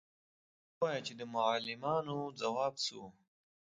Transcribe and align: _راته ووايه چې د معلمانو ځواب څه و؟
_راته 0.03 0.73
ووايه 0.79 1.01
چې 1.07 1.13
د 1.19 1.21
معلمانو 1.35 2.17
ځواب 2.39 2.73
څه 2.83 2.93
و؟ 3.01 3.03